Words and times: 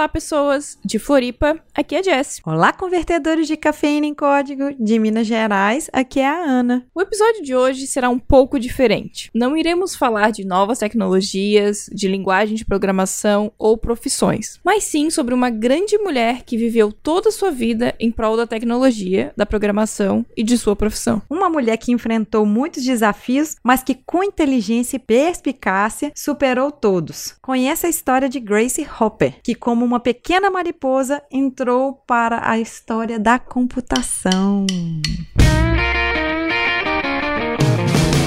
Olá, 0.00 0.08
pessoas 0.08 0.78
de 0.82 0.98
Floripa, 0.98 1.60
aqui 1.74 1.94
é 1.94 2.02
Jess. 2.02 2.40
Olá, 2.46 2.72
convertedores 2.72 3.46
de 3.46 3.54
cafeína 3.54 4.06
em 4.06 4.14
código 4.14 4.72
de 4.80 4.98
Minas 4.98 5.26
Gerais, 5.26 5.90
aqui 5.92 6.20
é 6.20 6.26
a 6.26 6.42
Ana. 6.42 6.86
O 6.94 7.02
episódio 7.02 7.42
de 7.42 7.54
hoje 7.54 7.86
será 7.86 8.08
um 8.08 8.18
pouco 8.18 8.58
diferente. 8.58 9.30
Não 9.34 9.54
iremos 9.54 9.94
falar 9.94 10.30
de 10.30 10.42
novas 10.42 10.78
tecnologias, 10.78 11.86
de 11.92 12.08
linguagem 12.08 12.54
de 12.54 12.64
programação 12.64 13.52
ou 13.58 13.76
profissões, 13.76 14.58
mas 14.64 14.84
sim 14.84 15.10
sobre 15.10 15.34
uma 15.34 15.50
grande 15.50 15.98
mulher 15.98 16.44
que 16.46 16.56
viveu 16.56 16.90
toda 16.90 17.28
a 17.28 17.32
sua 17.32 17.50
vida 17.50 17.94
em 18.00 18.10
prol 18.10 18.38
da 18.38 18.46
tecnologia, 18.46 19.34
da 19.36 19.44
programação 19.44 20.24
e 20.34 20.42
de 20.42 20.56
sua 20.56 20.74
profissão. 20.74 21.20
Uma 21.28 21.50
mulher 21.50 21.76
que 21.76 21.92
enfrentou 21.92 22.46
muitos 22.46 22.84
desafios, 22.84 23.56
mas 23.62 23.82
que 23.82 23.94
com 24.06 24.24
inteligência 24.24 24.96
e 24.96 24.98
perspicácia 24.98 26.10
superou 26.16 26.72
todos. 26.72 27.34
Conheça 27.42 27.86
a 27.86 27.90
história 27.90 28.30
de 28.30 28.40
Grace 28.40 28.88
Hopper, 28.98 29.34
que 29.42 29.54
como 29.54 29.89
uma 29.90 29.98
pequena 29.98 30.52
mariposa, 30.52 31.20
entrou 31.32 31.94
para 32.06 32.48
a 32.48 32.60
história 32.60 33.18
da 33.18 33.40
computação. 33.40 34.64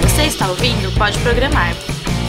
Você 0.02 0.23
está 0.23 0.49
ouvindo 0.49 0.94
Pode 0.98 1.18
Programar. 1.20 1.73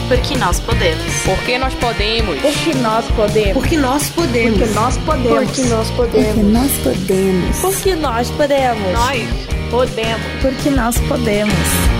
Porque 0.07 0.37
nós 0.37 0.61
podemos. 0.61 1.03
Porque 1.25 1.57
nós 1.57 1.73
podemos. 1.73 2.39
Porque 2.39 2.75
nós 2.75 3.11
podemos. 3.11 3.53
Porque 3.53 3.77
nós 3.77 4.07
podemos. 4.07 4.57
Porque 4.57 4.73
nós 4.73 4.97
podemos. 4.99 5.45
Porque 5.45 5.63
nós 5.63 5.89
podemos. 5.89 6.31
Porque 6.31 6.45
nós 6.45 6.79
podemos. 6.79 7.59
Porque 7.61 7.95
nós 7.95 8.31
podemos. 8.31 8.91
Nós 8.93 9.69
podemos. 9.69 10.41
Porque 10.41 10.69
nós 10.69 10.97
podemos. 11.09 11.94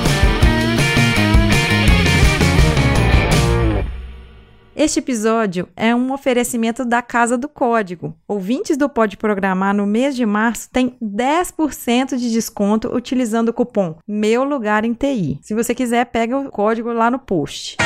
Este 4.76 5.00
episódio 5.00 5.70
é 5.74 5.96
um 5.96 6.12
oferecimento 6.12 6.84
da 6.84 7.02
Casa 7.02 7.38
do 7.38 7.48
Código. 7.48 8.14
Ouvintes 8.28 8.76
do 8.76 8.90
Pode 8.90 9.16
Programar 9.16 9.74
no 9.74 9.86
mês 9.86 10.18
de 10.18 10.26
março 10.26 10.70
têm 10.70 10.98
10% 11.02 12.18
de 12.18 12.30
desconto 12.30 12.94
utilizando 12.94 13.50
o 13.50 13.54
cupom 13.54 13.96
Meu 14.06 14.44
Lugar 14.44 14.84
em 14.84 14.94
TI. 14.94 15.40
Se 15.42 15.56
você 15.56 15.74
quiser, 15.74 16.06
pega 16.08 16.38
o 16.38 16.52
código 16.52 16.92
lá 16.92 17.10
no 17.10 17.18
post. 17.18 17.78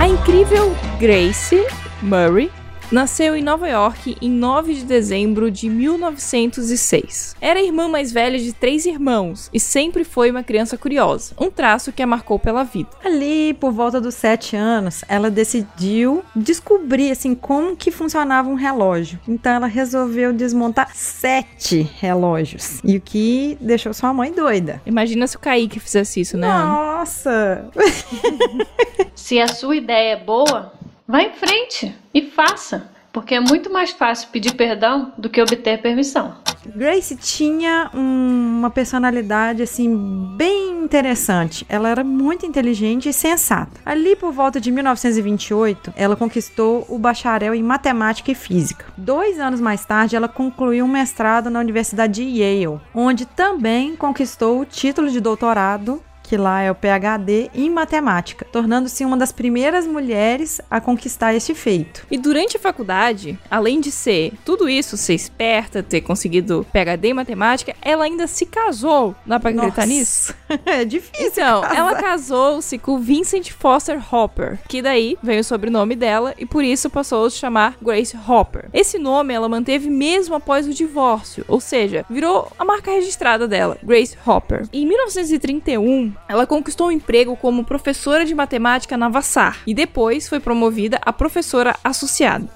A 0.00 0.08
incrível 0.08 0.74
Grace 0.98 1.62
Murray 2.00 2.50
Nasceu 2.92 3.34
em 3.34 3.42
Nova 3.42 3.68
York 3.68 4.16
em 4.20 4.30
9 4.30 4.74
de 4.74 4.84
dezembro 4.84 5.50
de 5.50 5.68
1906. 5.68 7.34
Era 7.40 7.58
a 7.58 7.62
irmã 7.62 7.88
mais 7.88 8.12
velha 8.12 8.38
de 8.38 8.52
três 8.52 8.86
irmãos 8.86 9.50
e 9.52 9.58
sempre 9.58 10.04
foi 10.04 10.30
uma 10.30 10.42
criança 10.42 10.76
curiosa, 10.76 11.34
um 11.40 11.50
traço 11.50 11.92
que 11.92 12.02
a 12.02 12.06
marcou 12.06 12.38
pela 12.38 12.62
vida. 12.62 12.90
Ali, 13.04 13.54
por 13.54 13.72
volta 13.72 14.00
dos 14.00 14.14
sete 14.14 14.54
anos, 14.54 15.02
ela 15.08 15.30
decidiu 15.30 16.22
descobrir 16.36 17.10
assim 17.10 17.34
como 17.34 17.74
que 17.74 17.90
funcionava 17.90 18.48
um 18.48 18.54
relógio. 18.54 19.18
Então 19.26 19.52
ela 19.52 19.66
resolveu 19.66 20.32
desmontar 20.32 20.90
sete 20.94 21.90
relógios. 21.98 22.80
E 22.84 22.96
o 22.96 23.00
que 23.00 23.56
deixou 23.60 23.94
sua 23.94 24.12
mãe 24.12 24.30
doida. 24.32 24.80
Imagina 24.86 25.26
se 25.26 25.36
o 25.36 25.40
Kaique 25.40 25.80
fizesse 25.80 26.20
isso, 26.20 26.36
né? 26.36 26.46
Nossa! 26.46 27.68
Se 29.14 29.40
a 29.40 29.48
sua 29.48 29.76
ideia 29.76 30.14
é 30.14 30.22
boa, 30.22 30.72
vá 31.06 31.22
em 31.22 31.32
frente 31.32 31.94
e 32.12 32.22
faça, 32.22 32.90
porque 33.12 33.34
é 33.34 33.40
muito 33.40 33.70
mais 33.72 33.90
fácil 33.90 34.28
pedir 34.32 34.54
perdão 34.54 35.12
do 35.18 35.28
que 35.28 35.40
obter 35.40 35.80
permissão. 35.80 36.34
Grace 36.66 37.14
tinha 37.16 37.90
um- 37.94 38.58
uma 38.58 38.70
personalidade 38.70 39.62
assim 39.62 40.34
bem 40.34 40.82
interessante. 40.82 41.66
Ela 41.68 41.90
era 41.90 42.02
muito 42.02 42.46
inteligente 42.46 43.06
e 43.08 43.12
sensata. 43.12 43.78
Ali 43.84 44.16
por 44.16 44.32
volta 44.32 44.58
de 44.58 44.70
1928, 44.72 45.92
ela 45.94 46.16
conquistou 46.16 46.86
o 46.88 46.98
bacharel 46.98 47.54
em 47.54 47.62
matemática 47.62 48.30
e 48.32 48.34
física. 48.34 48.86
Dois 48.96 49.38
anos 49.38 49.60
mais 49.60 49.84
tarde, 49.84 50.16
ela 50.16 50.26
concluiu 50.28 50.86
um 50.86 50.88
mestrado 50.88 51.50
na 51.50 51.60
Universidade 51.60 52.14
de 52.24 52.40
Yale, 52.40 52.80
onde 52.94 53.26
também 53.26 53.94
conquistou 53.94 54.60
o 54.60 54.64
título 54.64 55.10
de 55.10 55.20
doutorado 55.20 56.02
que 56.34 56.38
lá 56.38 56.62
é 56.62 56.68
o 56.68 56.74
PhD 56.74 57.48
em 57.54 57.70
matemática, 57.70 58.44
tornando-se 58.50 59.04
uma 59.04 59.16
das 59.16 59.30
primeiras 59.30 59.86
mulheres 59.86 60.60
a 60.68 60.80
conquistar 60.80 61.32
este 61.32 61.54
feito. 61.54 62.04
E 62.10 62.18
durante 62.18 62.56
a 62.56 62.60
faculdade, 62.60 63.38
além 63.48 63.80
de 63.80 63.92
ser 63.92 64.32
tudo 64.44 64.68
isso, 64.68 64.96
ser 64.96 65.14
esperta, 65.14 65.80
ter 65.80 66.00
conseguido 66.00 66.66
PhD 66.72 67.10
em 67.10 67.14
matemática, 67.14 67.76
ela 67.80 68.04
ainda 68.04 68.26
se 68.26 68.46
casou. 68.46 69.14
Dá 69.24 69.38
pra 69.38 69.50
acreditar 69.50 69.86
nisso? 69.86 70.34
é 70.66 70.84
difícil. 70.84 71.28
Então, 71.28 71.62
casar. 71.62 71.76
ela 71.76 71.94
casou-se 71.94 72.78
com 72.78 72.98
Vincent 72.98 73.52
Foster 73.52 74.02
Hopper, 74.12 74.58
que 74.68 74.82
daí 74.82 75.16
veio 75.22 75.40
o 75.40 75.44
sobrenome 75.44 75.94
dela 75.94 76.34
e 76.36 76.44
por 76.44 76.64
isso 76.64 76.90
passou 76.90 77.26
a 77.26 77.30
se 77.30 77.36
chamar 77.36 77.76
Grace 77.80 78.16
Hopper. 78.28 78.68
Esse 78.72 78.98
nome 78.98 79.32
ela 79.32 79.48
manteve 79.48 79.88
mesmo 79.88 80.34
após 80.34 80.66
o 80.66 80.74
divórcio, 80.74 81.44
ou 81.46 81.60
seja, 81.60 82.04
virou 82.10 82.50
a 82.58 82.64
marca 82.64 82.90
registrada 82.90 83.46
dela, 83.46 83.78
Grace 83.84 84.18
Hopper. 84.26 84.66
Em 84.72 84.84
1931, 84.84 86.12
ela 86.28 86.46
conquistou 86.46 86.88
um 86.88 86.92
emprego 86.92 87.36
como 87.36 87.64
professora 87.64 88.24
de 88.24 88.34
matemática 88.34 88.96
na 88.96 89.08
Vassar 89.08 89.58
e 89.66 89.74
depois 89.74 90.28
foi 90.28 90.40
promovida 90.40 90.98
a 91.02 91.12
professora 91.12 91.76
associada. 91.82 92.48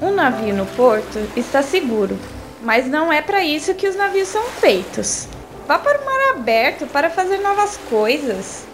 Um 0.00 0.12
navio 0.12 0.54
no 0.54 0.66
porto 0.66 1.18
está 1.36 1.62
seguro, 1.62 2.18
mas 2.62 2.86
não 2.86 3.12
é 3.12 3.20
para 3.22 3.44
isso 3.44 3.74
que 3.74 3.88
os 3.88 3.96
navios 3.96 4.28
são 4.28 4.42
feitos. 4.44 5.28
Vá 5.66 5.78
para 5.78 6.00
o 6.00 6.04
mar 6.04 6.36
aberto 6.36 6.86
para 6.86 7.10
fazer 7.10 7.38
novas 7.38 7.76
coisas. 7.90 8.66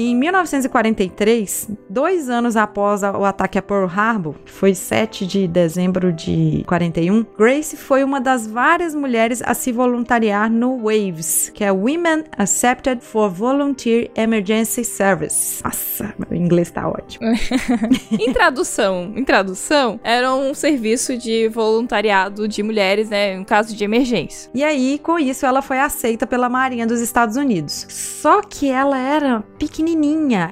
Em 0.00 0.14
1943, 0.14 1.70
dois 1.90 2.30
anos 2.30 2.56
após 2.56 3.02
o 3.02 3.24
ataque 3.24 3.58
a 3.58 3.62
Pearl 3.62 3.86
Harbor, 3.86 4.36
que 4.44 4.52
foi 4.52 4.72
7 4.72 5.26
de 5.26 5.48
dezembro 5.48 6.12
de 6.12 6.62
41, 6.68 7.26
Grace 7.36 7.76
foi 7.76 8.04
uma 8.04 8.20
das 8.20 8.46
várias 8.46 8.94
mulheres 8.94 9.42
a 9.44 9.54
se 9.54 9.72
voluntariar 9.72 10.48
no 10.48 10.84
WAVES, 10.84 11.50
que 11.52 11.64
é 11.64 11.72
Women 11.72 12.26
Accepted 12.38 13.00
for 13.02 13.28
Volunteer 13.28 14.08
Emergency 14.14 14.84
Service. 14.84 15.60
Nossa, 15.64 16.14
meu 16.16 16.40
inglês 16.40 16.70
tá 16.70 16.88
ótimo. 16.88 17.26
Em 18.16 18.32
tradução, 18.32 19.12
em 19.16 19.24
tradução, 19.24 19.98
era 20.04 20.32
um 20.32 20.54
serviço 20.54 21.18
de 21.18 21.48
voluntariado 21.48 22.46
de 22.46 22.62
mulheres, 22.62 23.10
né, 23.10 23.34
em 23.34 23.42
caso 23.42 23.74
de 23.74 23.82
emergência. 23.82 24.48
E 24.54 24.62
aí, 24.62 25.00
com 25.02 25.18
isso, 25.18 25.44
ela 25.44 25.60
foi 25.60 25.80
aceita 25.80 26.24
pela 26.24 26.48
Marinha 26.48 26.86
dos 26.86 27.00
Estados 27.00 27.34
Unidos. 27.36 27.84
Só 27.88 28.42
que 28.42 28.68
ela 28.68 28.96
era 28.96 29.42
pequenininha 29.58 29.87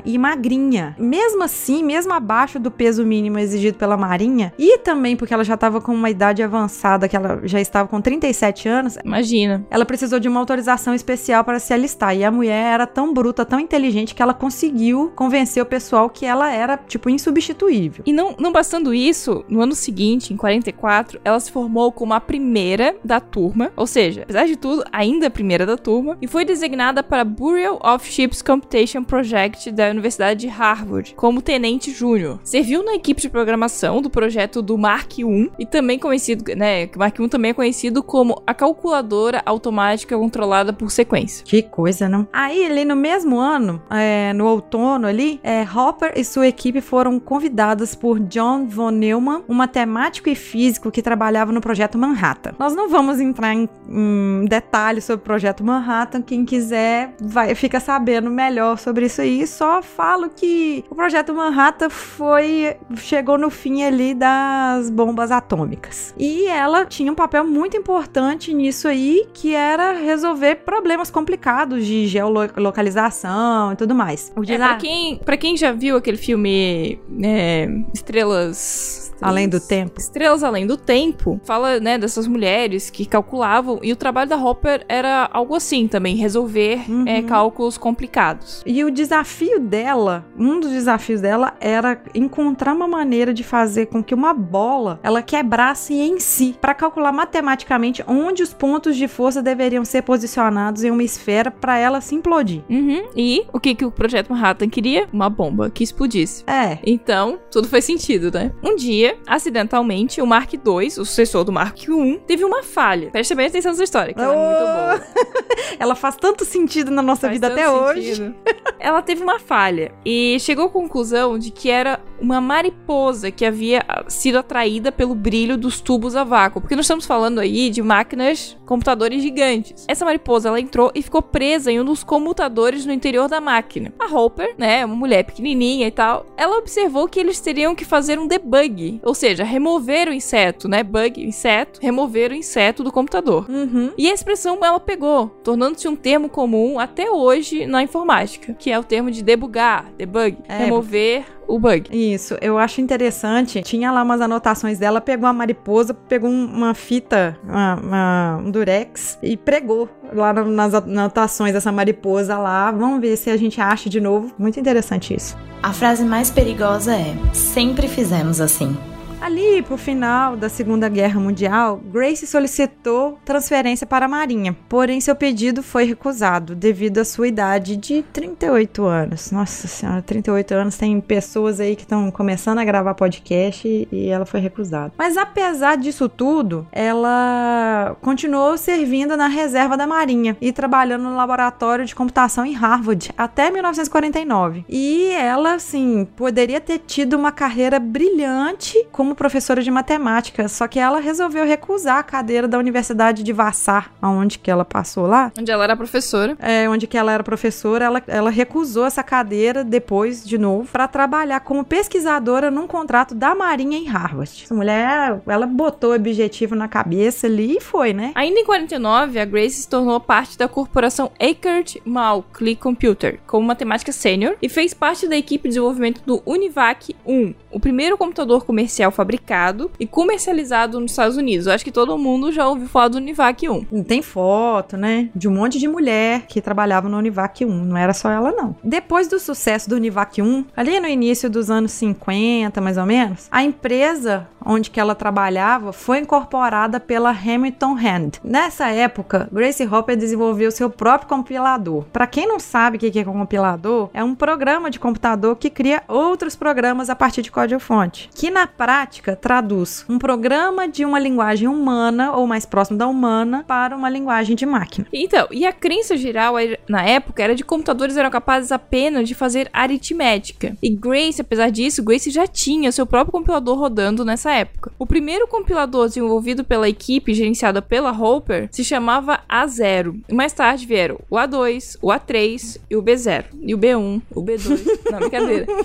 e 0.05 0.19
magrinha. 0.19 0.95
Mesmo 0.99 1.43
assim, 1.43 1.83
mesmo 1.83 2.13
abaixo 2.13 2.59
do 2.59 2.71
peso 2.71 3.05
mínimo 3.05 3.39
exigido 3.39 3.77
pela 3.77 3.97
Marinha, 3.97 4.53
e 4.59 4.79
também 4.79 5.17
porque 5.17 5.35
ela 5.35 5.45
já 5.45 5.55
estava 5.55 5.81
com 5.81 5.93
uma 5.93 6.11
idade 6.11 6.43
avançada, 6.43 7.09
que 7.09 7.17
ela 7.17 7.41
já 7.45 7.61
estava 7.61 7.89
com 7.89 8.01
37 8.01 8.69
anos, 8.69 8.97
Imagina. 9.05 9.67
ela 9.71 9.85
precisou 9.85 10.19
de 10.19 10.29
uma 10.29 10.41
autorização 10.41 10.95
especial 10.95 11.45
para 11.45 11.59
se 11.59 11.73
alistar. 11.73 12.17
E 12.17 12.25
a 12.25 12.31
mulher 12.31 12.73
era 12.73 12.87
tão 12.87 13.13
bruta, 13.13 13.45
tão 13.45 13.61
inteligente, 13.61 14.15
que 14.15 14.23
ela 14.23 14.35
conseguiu 14.35 15.13
convencer 15.15 15.63
o 15.63 15.67
pessoal 15.67 16.09
que 16.09 16.25
ela 16.25 16.51
era, 16.51 16.77
tipo, 16.77 17.11
insubstituível. 17.11 18.03
E 18.07 18.13
não, 18.13 18.35
não 18.39 18.53
bastando 18.53 18.95
isso, 18.95 19.45
no 19.49 19.61
ano 19.61 19.75
seguinte, 19.75 20.33
em 20.33 20.37
44, 20.37 21.21
ela 21.25 21.39
se 21.39 21.53
formou 21.53 21.93
como 21.93 22.15
a 22.15 22.21
primeira 22.21 22.97
da 23.05 23.21
turma, 23.21 23.71
ou 23.77 23.87
seja, 23.87 24.23
apesar 24.23 24.47
de 24.47 24.57
tudo, 24.57 24.85
ainda 24.93 25.27
a 25.27 25.31
primeira 25.31 25.67
da 25.67 25.77
turma, 25.77 26.17
e 26.23 26.27
foi 26.27 26.45
designada 26.45 27.03
para 27.03 27.25
Bureau 27.25 27.79
of 27.85 28.11
Ships 28.11 28.43
Computation 28.43 29.05
Project 29.05 29.26
da 29.73 29.91
Universidade 29.91 30.41
de 30.41 30.47
Harvard 30.47 31.15
como 31.15 31.43
tenente 31.43 31.93
júnior. 31.93 32.39
Serviu 32.45 32.85
na 32.85 32.95
equipe 32.95 33.21
de 33.21 33.29
programação 33.29 34.01
do 34.01 34.11
projeto 34.11 34.63
do 34.63 34.79
Mark 34.79 35.19
I 35.19 35.51
e 35.59 35.67
também 35.67 35.99
conhecido, 35.99 36.45
né, 36.55 36.89
Mark 36.97 37.19
I 37.19 37.29
também 37.29 37.51
é 37.51 37.55
conhecido 37.55 38.03
como 38.03 38.43
a 38.47 38.55
calculadora 38.55 39.43
automática 39.45 40.17
controlada 40.17 40.73
por 40.73 40.91
sequência. 40.91 41.45
Que 41.45 41.63
coisa, 41.63 42.09
não? 42.09 42.27
Aí, 42.33 42.65
ali 42.65 42.85
no 42.85 42.97
mesmo 42.97 43.39
ano, 43.39 43.83
é, 43.91 44.33
no 44.33 44.47
outono 44.47 45.07
ali, 45.07 45.41
é, 45.43 45.63
Hopper 45.63 46.13
e 46.17 46.25
sua 46.25 46.47
equipe 46.47 46.81
foram 46.81 47.19
convidadas 47.19 47.95
por 47.95 48.21
John 48.21 48.67
von 48.67 48.91
Neumann, 48.91 49.43
um 49.49 49.55
matemático 49.55 50.29
e 50.29 50.35
físico 50.35 50.91
que 50.91 51.03
trabalhava 51.03 51.53
no 51.53 51.61
projeto 51.61 51.99
Manhattan. 51.99 52.55
Nós 52.59 52.75
não 52.75 52.89
vamos 52.89 53.21
entrar 53.21 53.55
em, 53.55 53.69
em 53.89 54.45
detalhes 54.47 55.05
sobre 55.05 55.23
o 55.23 55.25
projeto 55.25 55.65
Manhattan. 55.65 56.23
Quem 56.23 56.45
quiser 56.45 57.15
vai 57.21 57.55
fica 57.55 57.81
sabendo 57.81 58.31
melhor 58.31 58.79
sobre 58.79 59.07
isso 59.07 59.16
aí. 59.21 59.47
Só 59.47 59.83
falo 59.83 60.31
que 60.31 60.85
o 60.91 60.95
projeto 60.95 61.35
Manhattan 61.35 61.91
foi 61.91 62.77
chegou 62.97 63.39
no 63.39 63.51
fim 63.51 63.83
ali 63.83 64.15
das 64.15 64.91
bombas 64.91 65.31
atômicas. 65.31 66.15
E 66.19 66.47
ela 66.47 66.85
tinha 66.85 67.11
um 67.11 67.15
papel 67.15 67.45
muito 67.45 67.77
importante 67.77 68.53
nisso 68.53 68.89
aí, 68.89 69.27
que 69.33 69.55
era 69.55 69.93
resolver 69.93 70.57
problemas 70.57 71.11
complicados 71.11 71.85
de 71.87 72.07
geolocalização 72.07 73.73
e 73.73 73.77
tudo 73.77 73.95
mais. 73.95 74.33
O 74.37 74.43
É, 74.51 74.57
pra, 74.57 74.77
quem, 74.77 75.19
pra 75.19 75.37
quem 75.37 75.57
já 75.57 75.73
viu 75.73 75.97
aquele 75.97 76.17
filme 76.17 76.99
é, 77.23 77.69
Estrelas 77.93 79.06
Além 79.21 79.49
do 79.49 79.61
tempo. 79.61 79.99
Estrelas 79.99 80.43
Além 80.43 80.67
do 80.67 80.77
Tempo 80.77 81.41
fala, 81.45 81.81
né, 81.81 81.99
dessas 81.99 82.27
mulheres 82.27 82.91
que 82.91 83.05
calculavam 83.07 83.79
e 83.83 83.93
o 83.93 83.97
trabalho 83.97 84.29
da 84.29 84.37
Hopper 84.37 84.85
era 84.89 85.29
algo 85.33 85.55
assim 85.55 85.89
também, 85.89 86.17
resolver 86.17 86.85
Uhum. 86.89 87.05
é, 87.07 87.23
cálculos 87.23 87.77
complicados. 87.79 88.63
E 88.67 88.85
o 88.85 88.91
desafio 88.91 89.59
dela, 89.61 90.25
um 90.39 90.61
dos 90.61 90.71
desafios 90.71 91.21
dela 91.21 91.55
era 91.61 92.01
encontrar 92.15 92.75
uma 92.75 92.87
maneira 92.89 93.33
de 93.33 93.43
fazer 93.43 93.87
com 93.87 94.03
que 94.03 94.15
uma 94.15 94.33
bola 94.35 95.01
ela 95.03 95.23
quebrasse 95.23 95.95
em 95.95 96.19
si, 96.21 96.57
para 96.61 96.75
calcular 96.75 97.13
matematicamente 97.13 98.05
onde 98.07 98.43
os 98.43 98.53
pontos 98.53 98.97
de 98.97 99.09
força 99.09 99.43
deveriam 99.43 99.85
ser 99.85 100.03
posicionados 100.03 100.85
em 100.85 100.91
uma 100.91 101.03
esfera 101.03 101.51
para 101.51 101.79
ela 101.79 102.01
se 102.01 102.15
implodir. 102.15 102.63
Uhum. 102.69 103.07
E 103.17 103.45
o 103.53 103.61
que, 103.61 103.75
que 103.75 103.85
o 103.85 103.91
Projeto 103.91 104.31
Manhattan 104.33 104.69
queria? 104.69 105.09
Uma 105.13 105.31
bomba 105.31 105.71
que 105.71 105.83
explodisse. 105.85 106.45
É, 106.47 106.79
Então, 106.85 107.39
tudo 107.51 107.69
faz 107.69 107.85
sentido, 107.85 108.31
né? 108.33 108.53
Um 108.63 108.75
dia, 108.77 109.06
acidentalmente, 109.27 110.21
o 110.21 110.27
Mark 110.27 110.53
II, 110.53 110.87
o 110.87 110.91
sucessor 110.91 111.45
do 111.45 111.53
Mark 111.53 111.83
I, 111.83 112.21
teve 112.27 112.45
uma 112.45 112.63
falha. 112.63 113.11
Preste 113.11 113.35
bem 113.35 113.47
atenção 113.47 113.73
nessa 113.73 113.85
história, 113.85 114.15
que 114.15 114.21
ela 114.21 114.35
é 114.35 114.37
muito 114.37 114.61
boa. 114.61 115.37
ela 115.79 115.95
faz 115.95 116.17
tanto 116.17 116.45
sentido 116.45 116.91
na 116.91 117.03
nossa 117.03 117.23
Faz 117.29 117.33
vida 117.35 117.49
até 117.49 117.69
hoje. 117.69 118.17
sentido. 118.17 118.35
ela 118.79 119.03
teve 119.03 119.23
uma 119.23 119.39
falha 119.39 119.93
e 120.05 120.39
chegou 120.41 120.67
à 120.67 120.69
conclusão 120.69 121.39
de 121.39 121.51
que 121.51 121.71
era 121.71 122.01
uma 122.21 122.41
mariposa 122.41 123.31
que 123.31 123.45
havia 123.45 123.85
ah, 123.89 124.05
sido 124.09 124.39
atraída 124.39 124.91
pelo 124.91 125.15
brilho 125.15 125.57
dos 125.57 125.81
tubos 125.81 126.17
a 126.17 126.25
vácuo. 126.25 126.61
Porque 126.61 126.77
nós 126.77 126.85
estamos 126.85 127.07
falando 127.07 127.39
aí 127.39 127.71
de 127.71 127.83
máquinas, 127.83 128.57
computadores 128.65 129.23
gigantes. 129.23 129.85
Essa 129.89 130.05
mariposa, 130.05 130.49
ela 130.49 130.61
entrou 130.61 130.91
e 130.95 131.03
ficou 131.03 131.23
presa 131.23 131.71
em 131.71 131.81
um 131.81 131.85
dos 131.85 132.03
comutadores 132.03 132.87
no 132.87 132.93
interior 132.93 133.29
da 133.29 133.41
máquina. 133.41 133.93
A 133.99 134.07
Hopper, 134.07 134.55
né, 134.57 134.85
uma 134.85 134.97
mulher 134.97 135.25
pequenininha 135.25 135.87
e 135.87 135.91
tal, 135.91 136.27
ela 136.37 136.59
observou 136.59 137.09
que 137.09 137.21
eles 137.21 137.41
teriam 137.41 137.75
que 137.75 137.85
fazer 137.85 138.19
um 138.19 138.27
debug, 138.27 138.96
ou 139.03 139.15
seja, 139.15 139.45
remover 139.45 140.09
o 140.09 140.13
inseto, 140.13 140.69
né, 140.69 140.83
bug, 140.83 141.23
inseto, 141.23 141.81
remover 141.83 142.31
o 142.31 142.35
inseto 142.35 142.83
do 142.83 142.93
computador. 142.93 143.47
Uhum. 143.49 143.93
E 143.97 144.11
a 144.11 144.15
expressão 144.15 144.59
ela 144.63 144.81
pegou, 144.81 145.29
tornando-se 145.43 145.89
um 145.89 145.97
termo 145.97 146.29
comum 146.29 146.79
até 146.79 147.11
hoje 147.11 147.67
na 147.67 147.83
informática, 147.83 148.55
que 148.55 148.71
é 148.71 148.79
o 148.79 148.85
termo 148.85 149.11
de 149.11 149.23
debugar, 149.23 149.93
debug, 149.97 150.39
É, 150.49 150.59
remover 150.59 151.25
o 151.47 151.59
bug. 151.59 151.89
Isso, 151.93 152.37
eu 152.41 152.59
acho 152.59 152.81
interessante. 152.81 153.63
Tinha 153.63 153.91
lá 153.93 154.03
umas 154.03 154.21
anotações 154.21 154.79
dela, 154.79 155.01
pegou 155.01 155.29
a 155.29 155.33
mariposa, 155.33 155.95
pegou 155.95 156.29
um- 156.31 156.47
uma 156.47 156.75
fita, 156.75 157.39
uma- 157.45 157.75
uma- 157.77 158.37
um 158.45 158.51
durex 158.51 159.19
e 159.23 159.37
pregou 159.37 159.89
lá 160.13 160.33
no- 160.33 160.47
nas 160.51 160.75
anotações 160.75 161.53
dessa 161.53 161.71
mariposa 161.73 162.37
lá. 162.39 162.71
Vamos 162.71 163.01
ver 163.01 163.17
se 163.17 163.31
a 163.31 163.37
gente 163.37 163.61
acha 163.61 163.89
de 163.89 164.01
novo. 164.01 164.33
Muito 164.39 164.59
interessante 164.59 165.15
isso. 165.15 165.37
A 165.63 165.73
frase 165.73 166.05
mais 166.05 166.31
perigosa 166.31 166.95
é: 166.95 167.15
sempre 167.33 167.89
fizemos 167.89 168.41
assim. 168.41 168.77
Ali, 169.21 169.63
pro 169.63 169.77
final 169.77 170.37
da 170.37 170.49
Segunda 170.49 170.89
Guerra 170.89 171.19
Mundial, 171.19 171.81
Grace 171.91 172.27
solicitou 172.27 173.19
transferência 173.25 173.87
para 173.87 174.07
a 174.07 174.09
Marinha, 174.09 174.57
porém 174.69 175.01
seu 175.01 175.17
pedido 175.17 175.63
foi 175.63 175.85
recusado 175.85 176.55
devido 176.55 176.99
à 176.99 177.05
sua 177.05 177.27
idade 177.27 177.77
de 177.77 178.03
38 178.13 178.85
anos. 178.85 179.33
Nossa 179.33 179.67
senhora, 179.67 180.03
38 180.03 180.55
anos, 180.55 180.77
tem 180.77 181.01
pessoas 181.01 181.59
aí 181.59 181.75
que 181.75 181.83
estão 181.83 182.11
começando 182.11 182.59
a 182.59 182.65
gravar 182.65 182.95
podcast 182.95 183.67
e, 183.67 183.89
e 183.91 184.09
ela 184.09 184.27
foi 184.27 184.39
recusada. 184.39 184.93
Mas 184.97 185.17
apesar 185.17 185.77
disso 185.77 186.09
tudo, 186.09 186.67
ela 186.71 187.97
continuou 188.03 188.57
servindo 188.57 189.17
na 189.17 189.27
reserva 189.27 189.77
da 189.77 189.87
Marinha 189.87 190.37
e 190.41 190.53
trabalhando 190.53 191.05
no 191.05 191.17
laboratório 191.17 191.85
de 191.85 191.95
computação 191.95 192.45
em 192.45 192.53
Harvard 192.53 193.11
até 193.17 193.51
1949. 193.51 194.65
E 194.69 195.11
ela, 195.13 195.55
assim, 195.55 196.07
poderia 196.17 196.61
ter 196.61 196.79
tido 196.79 197.15
uma 197.15 197.33
carreira 197.33 197.81
brilhante 197.81 198.87
como 198.93 199.16
professora 199.17 199.63
de 199.63 199.71
matemática, 199.71 200.49
só 200.49 200.69
que 200.69 200.79
ela 200.79 201.01
resolveu 201.01 201.45
recusar 201.45 201.99
a 201.99 202.03
cadeira 202.03 202.47
da 202.47 202.59
Universidade 202.59 203.23
de 203.23 203.33
Vassar, 203.33 203.91
aonde 204.01 204.39
que 204.39 204.51
ela 204.51 204.65
passou 204.65 205.07
lá. 205.07 205.33
Onde 205.39 205.51
ela 205.51 205.65
era 205.65 205.77
professora. 205.77 206.37
É, 206.39 206.69
onde 206.69 206.87
que 206.87 206.97
ela 206.97 207.13
era 207.13 207.25
professora, 207.25 207.85
ela, 207.85 208.03
ela 208.07 208.31
recusou 208.31 208.85
essa 208.85 209.03
cadeira 209.03 209.65
depois, 209.65 210.27
de 210.27 210.39
novo, 210.39 210.69
para 210.71 210.87
trabalhar 210.87 211.41
como 211.41 211.65
pesquisadora 211.65 212.51
num 212.51 212.67
contrato 212.67 213.15
da 213.15 213.35
Marinha 213.35 213.79
em 213.79 213.87
Harvard. 213.87 214.43
Essa 214.45 214.55
mulher, 214.55 215.21
ela 215.27 215.47
botou 215.47 215.91
o 215.91 215.95
objetivo 215.95 216.55
na 216.55 216.69
cabeça 216.69 217.27
ali 217.27 217.57
e 217.57 217.61
foi, 217.61 217.93
né? 217.93 218.13
Ainda 218.15 218.41
em 218.41 218.45
49, 218.45 219.19
a 219.19 219.25
Grace 219.25 219.63
se 219.63 219.69
tornou 219.69 219.99
parte 219.99 220.39
da 220.39 220.47
corporação 220.47 221.11
Eckert 221.19 221.77
Malkley 221.85 222.57
Computer 222.57 223.19
como 223.27 223.47
matemática 223.47 223.93
sênior 223.93 224.37
e 224.41 224.49
fez 224.49 224.75
parte 224.75 225.09
da 225.09 225.17
equipe 225.17 225.49
de 225.49 225.57
desenvolvimento 225.57 226.03
do 226.05 226.23
Univac 226.27 226.95
1, 227.07 227.35
o 227.51 227.61
primeiro 227.61 227.97
computador 227.97 228.45
comercial 228.45 228.93
fabricado 228.97 229.71
e 229.79 229.87
comercializado 229.87 230.81
nos 230.81 230.93
Estados 230.93 231.17
Unidos. 231.17 231.47
Eu 231.47 231.53
acho 231.53 231.65
que 231.65 231.71
todo 231.71 231.97
mundo 231.99 232.33
já 232.33 232.49
ouviu 232.49 232.67
falar 232.67 232.89
do 232.89 232.97
Univac 232.97 233.49
1. 233.49 233.85
Tem 233.85 234.03
foto, 234.03 234.77
né? 234.77 235.11
De 235.15 235.29
um 235.29 235.33
monte 235.33 235.59
de 235.59 235.69
mulher 235.69 236.23
que 236.27 236.41
trabalhava 236.41 236.89
no 236.89 236.97
Univac 236.97 237.45
1. 237.45 237.49
Não 237.49 237.77
era 237.77 237.93
só 237.93 238.11
ela, 238.11 238.33
não. 238.33 238.57
Depois 238.65 239.07
do 239.07 239.21
sucesso 239.21 239.69
do 239.69 239.77
Univac 239.77 240.21
1, 240.21 240.47
ali 240.57 240.81
no 240.81 240.89
início 240.89 241.29
dos 241.29 241.51
anos 241.51 241.73
50, 241.73 242.61
mais 242.61 242.79
ou 242.79 242.87
menos, 242.87 243.29
a 243.31 243.43
empresa 243.43 244.27
onde 244.47 244.71
que 244.71 244.81
ela 244.81 244.95
trabalhava 244.95 245.73
foi 245.73 245.99
incorporada 245.99 246.79
pela 246.79 247.11
Hamilton 247.11 247.77
Hand. 247.77 248.11
Nessa 248.23 248.69
época, 248.69 249.29
Grace 249.33 249.67
Hopper 249.67 249.97
desenvolveu 249.97 250.51
seu 250.51 250.71
próprio 250.71 251.09
compilador. 251.09 251.85
Para 251.93 252.07
quem 252.07 252.27
não 252.27 252.39
sabe 252.39 252.77
o 252.77 252.81
que 252.81 252.99
é 252.99 253.03
um 253.03 253.13
compilador, 253.13 253.91
é 253.93 254.03
um 254.05 254.15
programa 254.15 254.71
de 254.71 254.79
computador 254.79 255.37
que 255.37 255.51
cria 255.51 255.83
outros 255.89 256.37
programas 256.37 256.89
a 256.89 256.95
partir 256.97 257.23
de 257.23 257.31
código-fonte, 257.31 258.09
que 258.15 258.31
na 258.31 258.47
prática 258.47 259.17
traduz 259.17 259.85
um 259.89 259.99
programa 259.99 260.69
de 260.69 260.85
uma 260.85 260.99
linguagem 260.99 261.49
humana 261.49 262.13
ou 262.13 262.27
mais 262.27 262.47
próximo 262.47 262.79
da 262.79 262.87
humana 262.87 263.45
para 263.47 263.77
uma 263.77 263.89
linguagem 263.91 264.37
de 264.37 264.47
máquina. 264.47 264.87
Então, 264.93 265.27
e 265.31 265.45
a 265.47 265.53
crença 265.53 265.97
geral 265.97 266.39
era- 266.39 266.59
na 266.69 266.83
época 266.85 267.23
era 267.23 267.35
de 267.35 267.43
que 267.43 267.49
computadores 267.49 267.97
eram 267.97 268.11
capazes 268.11 268.53
apenas 268.53 269.09
de 269.09 269.15
fazer 269.15 269.49
aritmética. 269.53 270.57
E 270.63 270.71
Grace, 270.71 271.21
apesar 271.21 271.51
disso, 271.51 271.83
Grace 271.83 272.11
já 272.11 272.27
tinha 272.27 272.71
seu 272.73 272.87
próprio 272.87 273.13
compilador 273.13 273.59
rodando 273.59 274.05
nessa 274.05 274.31
época. 274.39 274.73
O 274.79 274.87
primeiro 274.87 275.27
compilador 275.27 275.89
desenvolvido 275.89 276.45
pela 276.45 276.69
equipe 276.69 277.15
gerenciada 277.15 277.61
pela 277.63 277.91
Hopper 277.91 278.49
se 278.51 278.65
chamava 278.65 279.21
A0. 279.29 280.01
E 280.09 280.15
mais 280.15 280.33
tarde 280.33 280.67
vieram 280.67 280.99
o 281.11 281.17
A2, 281.17 281.79
o 281.81 281.89
A3 281.89 282.59
e 282.71 282.77
o 282.77 282.83
B0. 282.83 283.25
E 283.43 283.55
o 283.55 283.59
B1, 283.59 284.03
o 284.15 284.23
B2. 284.23 284.91
Não, 284.91 284.99
brincadeira. 284.99 285.47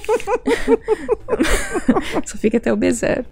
Só 2.26 2.38
fica 2.38 2.58
até 2.58 2.72
o 2.72 2.78
B0. 2.78 3.26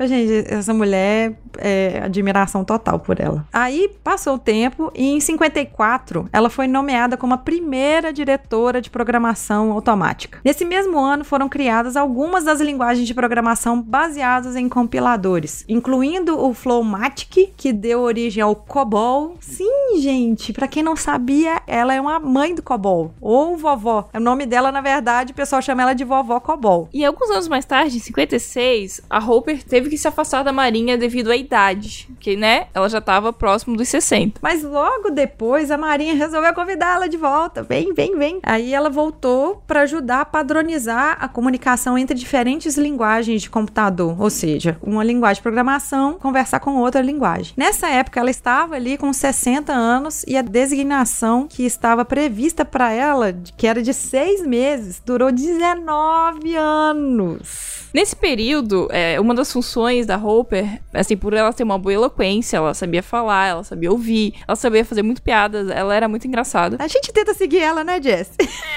Gente, 0.00 0.52
essa 0.52 0.74
mulher 0.74 1.38
é 1.58 2.00
admiração 2.04 2.64
total 2.64 2.98
por 2.98 3.18
ela. 3.18 3.46
Aí 3.52 3.90
passou 4.04 4.34
o 4.34 4.38
tempo 4.38 4.92
e 4.94 5.08
em 5.08 5.20
54 5.20 6.28
ela 6.32 6.50
foi 6.50 6.66
nomeada 6.66 7.16
como 7.16 7.34
a 7.34 7.38
primeira 7.38 8.12
diretora 8.12 8.80
de 8.80 8.90
programação 8.90 9.72
automática. 9.72 10.38
Nesse 10.44 10.64
mesmo 10.64 10.98
ano 10.98 11.24
foram 11.24 11.48
criadas 11.48 11.96
algumas 11.96 12.44
das 12.44 12.60
linguagens 12.60 13.06
de 13.06 13.14
programação 13.14 13.80
baseadas 13.80 14.54
em 14.54 14.68
compiladores, 14.68 15.64
incluindo 15.68 16.38
o 16.38 16.52
Flowmatic, 16.52 17.52
que 17.56 17.72
deu 17.72 18.00
origem 18.00 18.42
ao 18.42 18.54
COBOL. 18.54 19.36
Sim, 19.40 19.98
gente, 19.98 20.52
pra 20.52 20.68
quem 20.68 20.82
não 20.82 20.96
sabia, 20.96 21.62
ela 21.66 21.94
é 21.94 22.00
uma 22.00 22.18
mãe 22.20 22.54
do 22.54 22.62
COBOL 22.62 23.12
ou 23.20 23.56
vovó. 23.56 24.08
O 24.12 24.20
nome 24.20 24.44
dela, 24.44 24.70
na 24.70 24.80
verdade, 24.80 25.32
o 25.32 25.36
pessoal 25.36 25.62
chama 25.62 25.82
ela 25.82 25.94
de 25.94 26.04
vovó 26.04 26.38
COBOL. 26.38 26.88
E 26.92 27.04
alguns 27.04 27.30
anos 27.30 27.48
mais 27.48 27.64
tarde, 27.64 27.96
em 27.96 28.00
56, 28.00 29.00
a 29.08 29.18
Hopper 29.18 29.62
teve 29.62 29.85
que 29.88 29.98
se 29.98 30.08
afastar 30.08 30.42
da 30.42 30.52
marinha 30.52 30.96
devido 30.96 31.30
à 31.30 31.36
idade, 31.36 32.08
que, 32.20 32.36
né, 32.36 32.66
ela 32.74 32.88
já 32.88 32.98
estava 32.98 33.32
próximo 33.32 33.76
dos 33.76 33.88
60. 33.88 34.40
Mas 34.42 34.62
logo 34.62 35.10
depois 35.10 35.70
a 35.70 35.78
Marinha 35.78 36.14
resolveu 36.14 36.52
convidá-la 36.54 37.06
de 37.06 37.16
volta. 37.16 37.62
Vem, 37.62 37.92
vem, 37.94 38.16
vem. 38.16 38.40
Aí 38.42 38.72
ela 38.72 38.90
voltou 38.90 39.62
para 39.66 39.82
ajudar 39.82 40.20
a 40.20 40.24
padronizar 40.24 41.16
a 41.20 41.28
comunicação 41.28 41.96
entre 41.96 42.16
diferentes 42.16 42.76
linguagens 42.76 43.42
de 43.42 43.50
computador, 43.50 44.20
ou 44.20 44.30
seja, 44.30 44.76
uma 44.82 45.04
linguagem 45.04 45.36
de 45.36 45.42
programação 45.42 46.14
conversar 46.14 46.60
com 46.60 46.76
outra 46.76 47.00
linguagem. 47.00 47.54
Nessa 47.56 47.88
época 47.88 48.20
ela 48.20 48.30
estava 48.30 48.74
ali 48.74 48.96
com 48.96 49.12
60 49.12 49.72
anos 49.72 50.24
e 50.26 50.36
a 50.36 50.42
designação 50.42 51.46
que 51.48 51.64
estava 51.64 52.04
prevista 52.04 52.64
para 52.64 52.92
ela, 52.92 53.32
que 53.56 53.66
era 53.66 53.82
de 53.82 53.94
seis 53.94 54.44
meses, 54.46 55.02
durou 55.04 55.32
19 55.32 56.56
anos. 56.56 57.76
Nesse 57.96 58.14
período, 58.14 58.88
é, 58.90 59.18
uma 59.18 59.34
das 59.34 59.50
funções 59.50 59.75
da 60.06 60.16
Hopper, 60.16 60.80
assim, 60.94 61.16
por 61.16 61.34
ela 61.34 61.52
ter 61.52 61.62
uma 61.62 61.78
boa 61.78 61.92
eloquência, 61.92 62.56
ela 62.56 62.72
sabia 62.72 63.02
falar, 63.02 63.48
ela 63.48 63.64
sabia 63.64 63.90
ouvir, 63.90 64.34
ela 64.48 64.56
sabia 64.56 64.84
fazer 64.84 65.02
muito 65.02 65.22
piadas, 65.22 65.68
ela 65.68 65.94
era 65.94 66.08
muito 66.08 66.26
engraçada. 66.26 66.76
A 66.80 66.88
gente 66.88 67.12
tenta 67.12 67.34
seguir 67.34 67.60
ela, 67.60 67.84
né, 67.84 68.00
Jess? 68.00 68.30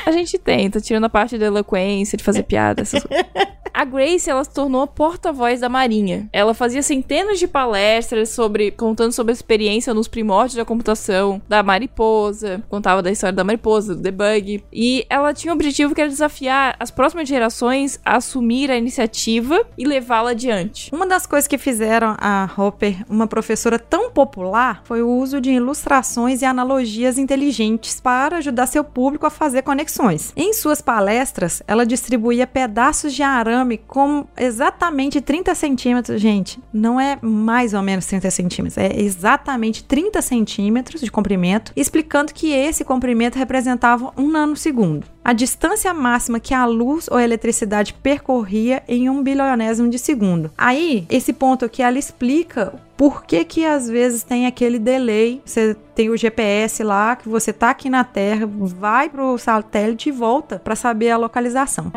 A 0.05 0.11
gente 0.11 0.37
tenta, 0.37 0.81
tirando 0.81 1.05
a 1.05 1.09
parte 1.09 1.37
da 1.37 1.45
eloquência, 1.45 2.17
de 2.17 2.23
fazer 2.23 2.43
piadas. 2.43 2.93
essas 2.93 3.03
coisas. 3.03 3.25
a 3.79 3.85
Grace, 3.85 4.29
ela 4.29 4.43
se 4.43 4.49
tornou 4.49 4.85
porta-voz 4.85 5.61
da 5.61 5.69
Marinha. 5.69 6.27
Ela 6.33 6.53
fazia 6.53 6.83
centenas 6.83 7.39
de 7.39 7.47
palestras 7.47 8.27
sobre 8.27 8.71
contando 8.71 9.13
sobre 9.13 9.31
a 9.31 9.33
experiência 9.33 9.93
nos 9.93 10.05
primórdios 10.05 10.55
da 10.55 10.65
computação, 10.65 11.41
da 11.47 11.63
mariposa, 11.63 12.61
contava 12.67 13.01
da 13.01 13.09
história 13.09 13.33
da 13.33 13.43
mariposa, 13.45 13.95
do 13.95 14.01
debug, 14.01 14.61
e 14.73 15.05
ela 15.09 15.33
tinha 15.33 15.53
o 15.53 15.55
objetivo 15.55 15.95
que 15.95 16.01
era 16.01 16.09
desafiar 16.09 16.75
as 16.77 16.91
próximas 16.91 17.29
gerações 17.29 17.97
a 18.03 18.17
assumir 18.17 18.69
a 18.69 18.75
iniciativa 18.77 19.65
e 19.77 19.85
levá-la 19.85 20.31
adiante. 20.31 20.93
Uma 20.93 21.07
das 21.07 21.25
coisas 21.25 21.47
que 21.47 21.57
fizeram 21.57 22.17
a 22.19 22.49
Hopper 22.57 23.05
uma 23.09 23.27
professora 23.27 23.79
tão 23.79 24.11
popular 24.11 24.81
foi 24.83 25.01
o 25.01 25.09
uso 25.09 25.39
de 25.39 25.51
ilustrações 25.51 26.41
e 26.41 26.45
analogias 26.45 27.17
inteligentes 27.17 28.01
para 28.01 28.39
ajudar 28.39 28.67
seu 28.67 28.83
público 28.83 29.25
a 29.25 29.29
fazer 29.29 29.61
conexões. 29.61 30.33
Em 30.35 30.51
suas 30.51 30.81
palestras, 30.81 31.63
ela 31.65 31.85
distribuía 31.85 32.45
pedaços 32.45 33.13
de 33.13 33.23
arame 33.23 33.68
com 33.77 34.25
exatamente 34.37 35.21
30 35.21 35.53
centímetros, 35.55 36.21
gente. 36.21 36.59
Não 36.71 36.99
é 36.99 37.17
mais 37.21 37.73
ou 37.73 37.81
menos 37.81 38.05
30 38.05 38.31
centímetros, 38.31 38.77
é 38.77 38.99
exatamente 38.99 39.83
30 39.83 40.21
centímetros 40.21 41.01
de 41.01 41.11
comprimento, 41.11 41.71
explicando 41.75 42.33
que 42.33 42.51
esse 42.51 42.83
comprimento 42.83 43.37
representava 43.37 44.11
um 44.17 44.29
nanosegundo. 44.29 45.07
A 45.23 45.33
distância 45.33 45.93
máxima 45.93 46.39
que 46.39 46.53
a 46.53 46.65
luz 46.65 47.07
ou 47.09 47.17
a 47.17 47.23
eletricidade 47.23 47.93
percorria 47.93 48.81
em 48.87 49.09
um 49.09 49.21
bilionésimo 49.21 49.89
de 49.89 49.99
segundo. 49.99 50.51
Aí, 50.57 51.05
esse 51.09 51.33
ponto 51.33 51.65
aqui, 51.65 51.83
ela 51.83 51.99
explica 51.99 52.73
por 52.97 53.23
que 53.23 53.45
que 53.45 53.65
às 53.65 53.87
vezes 53.87 54.23
tem 54.23 54.45
aquele 54.45 54.79
delay. 54.79 55.41
Você 55.45 55.75
tem 55.95 56.09
o 56.09 56.17
GPS 56.17 56.83
lá, 56.83 57.15
que 57.15 57.29
você 57.29 57.53
tá 57.53 57.69
aqui 57.69 57.89
na 57.89 58.03
Terra, 58.03 58.45
vai 58.45 59.07
pro 59.07 59.37
satélite 59.37 60.09
e 60.09 60.11
volta 60.11 60.59
para 60.59 60.75
saber 60.75 61.11
a 61.11 61.17
localização. 61.17 61.91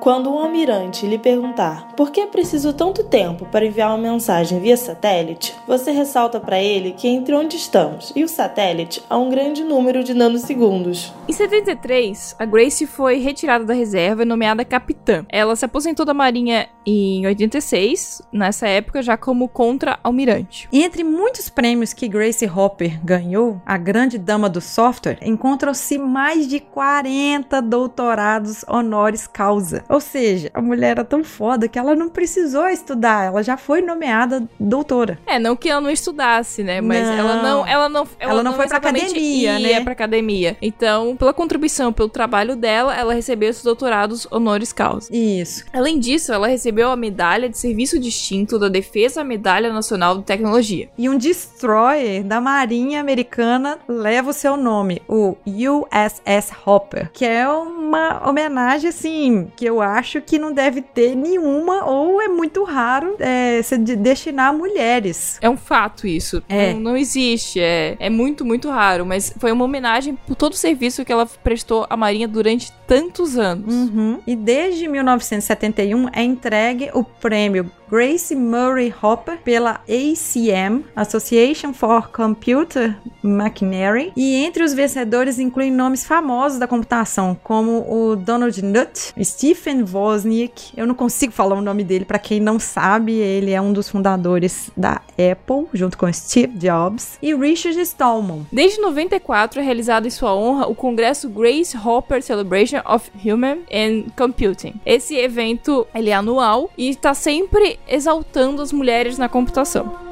Quando 0.00 0.30
um 0.30 0.38
almirante 0.38 1.06
lhe 1.06 1.18
perguntar 1.18 1.88
por 1.96 2.10
que 2.10 2.20
é 2.20 2.26
preciso 2.26 2.72
tanto 2.72 3.02
tempo 3.02 3.46
para 3.46 3.66
enviar 3.66 3.90
uma 3.90 3.98
mensagem 4.12 4.60
via 4.60 4.76
satélite, 4.76 5.54
você 5.66 5.90
ressalta 5.90 6.38
para 6.38 6.62
ele 6.62 6.92
que 6.92 7.08
entre 7.08 7.34
onde 7.34 7.56
estamos 7.56 8.12
e 8.14 8.22
o 8.22 8.28
satélite 8.28 9.02
há 9.10 9.18
um 9.18 9.28
grande 9.28 9.64
número 9.64 10.04
de 10.04 10.14
nanosegundos. 10.14 11.12
Em 11.28 11.32
73, 11.32 12.36
a 12.38 12.44
Grace 12.44 12.86
foi 12.86 13.18
retirada 13.18 13.64
da 13.64 13.74
reserva 13.74 14.22
e 14.22 14.26
nomeada 14.26 14.64
capitã. 14.64 15.26
Ela 15.28 15.56
se 15.56 15.64
aposentou 15.64 16.06
da 16.06 16.14
Marinha 16.14 16.68
em 16.86 17.26
86, 17.26 18.22
nessa 18.32 18.68
época 18.68 19.02
já 19.02 19.16
como 19.16 19.48
contra-almirante. 19.48 20.68
E 20.72 20.82
entre 20.82 21.02
muitos 21.02 21.50
prêmios 21.50 21.92
que 21.92 22.08
Grace 22.08 22.46
Hopper 22.46 22.98
ganhou, 23.04 23.60
a 23.66 23.76
grande 23.76 24.16
dama 24.16 24.48
do 24.48 24.60
software, 24.60 25.18
encontram-se 25.22 25.98
mais 25.98 26.46
de 26.46 26.60
40 26.60 27.60
doutorados 27.60 28.64
honoris 28.68 29.26
causa. 29.26 29.84
Ou 29.88 30.00
seja, 30.00 30.50
a 30.54 30.60
mulher 30.60 30.90
era 30.90 31.04
tão 31.04 31.22
foda 31.24 31.68
que 31.68 31.78
ela 31.78 31.94
não 31.94 32.08
precisou 32.08 32.68
estudar, 32.68 33.26
ela 33.26 33.42
já 33.42 33.56
foi 33.56 33.80
nomeada 33.80 34.46
doutora. 34.58 35.18
É, 35.26 35.38
não 35.38 35.56
que 35.56 35.68
ela 35.68 35.80
não 35.80 35.90
estudasse, 35.90 36.62
né? 36.62 36.80
Mas 36.80 37.06
Não. 37.06 37.12
ela 37.14 37.42
não, 37.42 37.66
ela 37.66 37.88
não, 37.88 38.06
Ela 38.18 38.42
não 38.42 38.52
foi 38.54 38.66
pra 38.66 38.78
academia, 38.78 39.58
ia 39.58 39.78
né? 39.78 39.84
pra 39.84 39.92
academia. 39.92 40.56
Então, 40.60 41.16
pela 41.16 41.32
contribuição, 41.32 41.92
pelo 41.92 42.08
trabalho 42.08 42.54
dela, 42.56 42.94
ela 42.94 43.14
recebeu 43.14 43.48
esses 43.50 43.62
doutorados 43.62 44.26
honoris 44.30 44.72
causa. 44.72 45.08
Isso. 45.14 45.64
Além 45.72 45.98
disso, 45.98 46.32
ela 46.32 46.46
recebeu 46.48 46.90
a 46.90 46.96
medalha 46.96 47.48
de 47.48 47.56
serviço 47.58 47.98
distinto 47.98 48.58
da 48.58 48.68
Defesa 48.68 49.24
Medalha 49.24 49.72
Nacional 49.72 50.18
de 50.18 50.24
Tecnologia. 50.24 50.88
E 50.98 51.08
um 51.08 51.16
destroyer 51.16 52.22
da 52.24 52.40
Marinha 52.40 53.00
Americana 53.00 53.78
leva 53.88 54.30
o 54.30 54.34
seu 54.34 54.56
nome, 54.56 55.02
o 55.08 55.36
USS 55.46 56.52
Hopper, 56.66 57.10
que 57.12 57.24
é 57.24 57.48
uma 57.48 58.28
homenagem, 58.28 58.88
assim, 58.88 59.50
que 59.56 59.64
eu 59.64 59.77
acho 59.80 60.20
que 60.20 60.38
não 60.38 60.52
deve 60.52 60.82
ter 60.82 61.14
nenhuma 61.14 61.84
ou 61.84 62.20
é 62.20 62.28
muito 62.28 62.64
raro 62.64 63.16
é, 63.18 63.60
se 63.62 63.76
de- 63.78 63.96
destinar 63.96 64.48
a 64.50 64.52
mulheres. 64.52 65.38
É 65.40 65.48
um 65.48 65.56
fato 65.56 66.06
isso. 66.06 66.42
É. 66.48 66.72
Não, 66.74 66.80
não 66.80 66.96
existe. 66.96 67.60
É, 67.60 67.96
é 67.98 68.10
muito, 68.10 68.44
muito 68.44 68.68
raro. 68.68 69.04
Mas 69.06 69.32
foi 69.38 69.52
uma 69.52 69.64
homenagem 69.64 70.16
por 70.26 70.34
todo 70.34 70.52
o 70.52 70.56
serviço 70.56 71.04
que 71.04 71.12
ela 71.12 71.26
prestou 71.26 71.86
à 71.88 71.96
Marinha 71.96 72.28
durante 72.28 72.72
tantos 72.86 73.36
anos. 73.36 73.72
Uhum. 73.74 74.18
E 74.26 74.34
desde 74.36 74.88
1971 74.88 76.08
é 76.12 76.22
entregue 76.22 76.90
o 76.94 77.02
prêmio 77.04 77.70
Grace 77.90 78.34
Murray 78.34 78.94
Hopper 79.02 79.38
pela 79.38 79.80
ACM, 79.88 80.84
Association 80.94 81.72
for 81.72 82.08
Computer 82.08 82.96
Machinery, 83.22 84.12
e 84.14 84.34
entre 84.36 84.62
os 84.62 84.74
vencedores 84.74 85.38
incluem 85.38 85.70
nomes 85.70 86.06
famosos 86.06 86.58
da 86.58 86.66
computação, 86.66 87.36
como 87.42 87.86
o 87.90 88.14
Donald 88.14 88.60
Knuth, 88.60 89.14
Stephen 89.22 89.84
Wozniak, 89.90 90.72
eu 90.76 90.86
não 90.86 90.94
consigo 90.94 91.32
falar 91.32 91.56
o 91.56 91.62
nome 91.62 91.82
dele 91.82 92.04
para 92.04 92.18
quem 92.18 92.40
não 92.40 92.58
sabe, 92.58 93.12
ele 93.12 93.52
é 93.52 93.60
um 93.60 93.72
dos 93.72 93.88
fundadores 93.88 94.70
da 94.76 95.00
Apple, 95.12 95.66
junto 95.72 95.96
com 95.96 96.12
Steve 96.12 96.58
Jobs, 96.58 97.18
e 97.22 97.34
Richard 97.34 97.80
Stallman. 97.80 98.46
Desde 98.52 98.80
94 98.80 99.60
é 99.60 99.62
realizado 99.64 100.06
em 100.06 100.10
sua 100.10 100.34
honra 100.34 100.66
o 100.66 100.74
Congresso 100.74 101.28
Grace 101.28 101.76
Hopper 101.76 102.22
Celebration 102.22 102.80
of 102.86 103.10
Human 103.24 103.60
and 103.72 104.10
Computing. 104.16 104.74
Esse 104.84 105.16
evento 105.16 105.86
ele 105.94 106.10
é 106.10 106.14
anual 106.14 106.70
e 106.76 106.88
está 106.88 107.14
sempre 107.14 107.77
exaltando 107.86 108.62
as 108.62 108.72
mulheres 108.72 109.18
na 109.18 109.28
computação. 109.28 110.07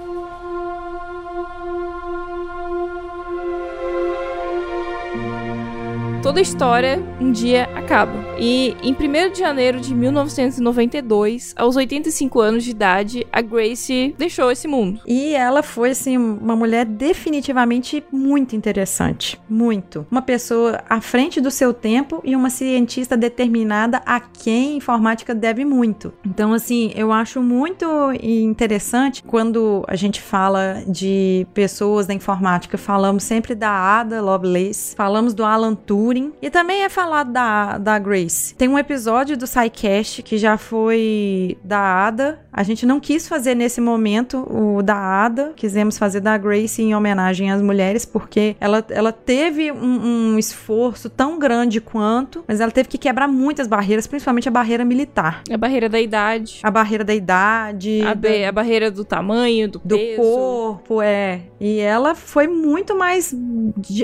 Toda 6.26 6.40
história 6.40 7.00
um 7.20 7.30
dia 7.30 7.68
acaba. 7.76 8.34
E 8.36 8.76
em 8.82 8.92
1 8.92 9.30
de 9.32 9.38
janeiro 9.38 9.80
de 9.80 9.94
1992, 9.94 11.54
aos 11.56 11.76
85 11.76 12.40
anos 12.40 12.64
de 12.64 12.72
idade, 12.72 13.24
a 13.32 13.40
Grace 13.40 14.12
deixou 14.18 14.50
esse 14.50 14.66
mundo. 14.66 15.00
E 15.06 15.34
ela 15.34 15.62
foi, 15.62 15.90
assim, 15.90 16.16
uma 16.16 16.56
mulher 16.56 16.84
definitivamente 16.84 18.02
muito 18.10 18.56
interessante. 18.56 19.40
Muito. 19.48 20.04
Uma 20.10 20.20
pessoa 20.20 20.82
à 20.90 21.00
frente 21.00 21.40
do 21.40 21.48
seu 21.48 21.72
tempo 21.72 22.20
e 22.24 22.34
uma 22.34 22.50
cientista 22.50 23.16
determinada 23.16 24.02
a 24.04 24.18
quem 24.18 24.72
a 24.72 24.76
informática 24.78 25.32
deve 25.32 25.64
muito. 25.64 26.12
Então, 26.26 26.52
assim, 26.52 26.90
eu 26.96 27.12
acho 27.12 27.40
muito 27.40 27.86
interessante 28.20 29.22
quando 29.22 29.84
a 29.86 29.94
gente 29.94 30.20
fala 30.20 30.82
de 30.88 31.46
pessoas 31.54 32.04
da 32.04 32.12
informática. 32.12 32.76
Falamos 32.76 33.22
sempre 33.22 33.54
da 33.54 33.70
Ada 33.70 34.20
Lovelace, 34.20 34.96
falamos 34.96 35.32
do 35.32 35.44
Alan 35.44 35.76
Turing 35.76 36.15
e 36.40 36.50
também 36.50 36.84
é 36.84 36.88
falado 36.88 37.32
da, 37.32 37.78
da 37.78 37.98
Grace. 37.98 38.54
Tem 38.54 38.68
um 38.68 38.78
episódio 38.78 39.36
do 39.36 39.46
SciCast 39.46 40.22
que 40.22 40.38
já 40.38 40.56
foi 40.56 41.58
da 41.62 42.06
Ada. 42.06 42.40
A 42.56 42.62
gente 42.62 42.86
não 42.86 42.98
quis 42.98 43.28
fazer 43.28 43.54
nesse 43.54 43.82
momento 43.82 44.38
o 44.50 44.82
da 44.82 44.96
Ada, 44.96 45.52
quisemos 45.54 45.98
fazer 45.98 46.20
da 46.20 46.38
Grace 46.38 46.80
em 46.80 46.94
homenagem 46.94 47.50
às 47.52 47.60
mulheres, 47.60 48.06
porque 48.06 48.56
ela, 48.58 48.82
ela 48.88 49.12
teve 49.12 49.70
um, 49.70 50.32
um 50.32 50.38
esforço 50.38 51.10
tão 51.10 51.38
grande 51.38 51.82
quanto, 51.82 52.42
mas 52.48 52.58
ela 52.58 52.70
teve 52.72 52.88
que 52.88 52.96
quebrar 52.96 53.28
muitas 53.28 53.66
barreiras, 53.68 54.06
principalmente 54.06 54.48
a 54.48 54.50
barreira 54.50 54.86
militar. 54.86 55.42
A 55.52 55.56
barreira 55.58 55.86
da 55.86 56.00
idade. 56.00 56.60
A 56.62 56.70
barreira 56.70 57.04
da 57.04 57.14
idade, 57.14 58.00
A, 58.02 58.14
da- 58.14 58.48
a 58.48 58.52
barreira 58.52 58.90
do 58.90 59.04
tamanho, 59.04 59.68
do, 59.68 59.78
do 59.84 59.94
peso. 59.98 60.22
corpo, 60.22 61.02
é. 61.02 61.42
E 61.60 61.78
ela 61.78 62.14
foi 62.14 62.46
muito 62.48 62.96
mais 62.96 63.34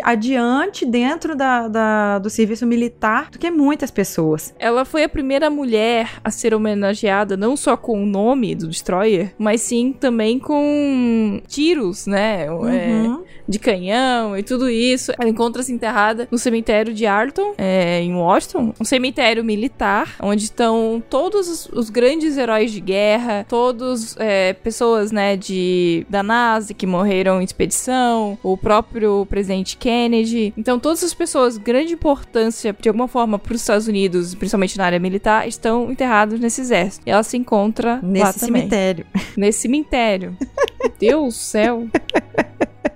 adiante 0.03 0.85
dentro 0.85 1.35
da, 1.35 1.69
da- 1.69 2.19
do 2.19 2.29
serviço 2.29 2.67
militar 2.67 3.31
do 3.31 3.39
que 3.39 3.51
muitas 3.51 3.91
pessoas. 3.91 4.55
Ela 4.59 4.85
foi 4.85 5.05
a 5.05 5.09
primeira 5.09 5.49
mulher 5.51 6.11
a 6.23 6.31
ser 6.31 6.55
homenageada 6.55 7.37
não 7.37 7.57
só 7.57 7.77
com 7.77 8.03
o 8.03 8.07
nome 8.07 8.42
do 8.55 8.69
Destroyer, 8.69 9.33
mas 9.39 9.61
sim 9.63 9.93
também 9.93 10.39
com 10.39 11.41
tiros, 11.47 12.07
né? 12.07 12.45
É, 12.45 12.49
Uhum. 12.49 13.25
De 13.53 13.59
canhão 13.59 14.37
e 14.37 14.43
tudo 14.43 14.69
isso. 14.69 15.13
Ela 15.19 15.29
encontra-se 15.29 15.73
enterrada 15.73 16.27
no 16.31 16.39
cemitério 16.39 16.93
de 16.93 17.07
Arlington, 17.07 17.55
é, 17.59 18.01
em 18.01 18.15
Washington, 18.15 18.75
um 18.81 18.85
cemitério 18.85 19.45
militar, 19.45 20.17
onde 20.21 20.45
estão 20.45 21.03
todos 21.09 21.49
os, 21.49 21.69
os 21.73 21.91
grandes 21.91 22.37
heróis 22.37 22.73
de 22.73 22.81
guerra, 22.81 23.47
todos 23.49 24.17
é, 24.19 24.53
pessoas, 24.55 25.13
né, 25.13 25.37
de 25.37 26.07
da 26.09 26.23
NASA 26.23 26.75
que 26.75 26.87
morreram 26.87 27.41
em 27.41 27.45
expedição, 27.45 28.39
o 28.43 28.57
próprio 28.57 29.27
presidente 29.27 29.77
Kennedy. 29.77 30.53
Então, 30.57 30.79
todas 30.79 31.03
as 31.05 31.15
pessoas 31.15 31.55
de 31.55 31.61
grande 31.61 31.93
importância, 31.93 32.75
de 32.79 32.89
alguma 32.89 33.09
forma, 33.09 33.39
para 33.39 33.55
os 33.55 33.61
Estados 33.61 33.87
Unidos, 33.87 34.35
principalmente 34.35 34.79
na 34.79 34.85
área 34.85 34.99
militar, 34.99 35.47
estão 35.47 35.91
enterrados 35.91 36.41
nesse 36.41 36.61
exército. 36.61 37.03
E 37.07 37.11
ela 37.11 37.23
se 37.23 37.37
encontra 37.37 38.01
Nesse 38.03 38.41
também. 38.41 38.63
cemitério. 38.63 39.07
Nesse 39.37 39.61
cemitério. 39.61 40.37
Meu 40.81 40.93
Deus 40.99 41.35
do 41.35 41.39
céu. 41.39 41.87